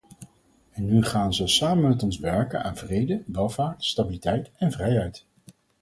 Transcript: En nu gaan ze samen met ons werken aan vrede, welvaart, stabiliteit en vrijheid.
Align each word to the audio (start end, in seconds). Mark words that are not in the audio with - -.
En 0.71 0.85
nu 0.85 1.03
gaan 1.03 1.33
ze 1.33 1.47
samen 1.47 1.89
met 1.89 2.03
ons 2.03 2.19
werken 2.19 2.63
aan 2.63 2.77
vrede, 2.77 3.21
welvaart, 3.25 3.83
stabiliteit 3.83 4.51
en 4.57 4.71
vrijheid. 4.71 5.25